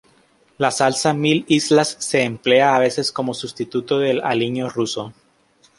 La 0.63 0.69
salsa 0.77 1.11
mil 1.17 1.41
islas 1.59 1.91
se 2.05 2.23
emplea 2.23 2.73
a 2.75 2.79
veces 2.85 3.11
como 3.19 3.35
substituto 3.35 3.99
del 3.99 4.23
aliño 4.23 4.67
ruso. 4.67 5.13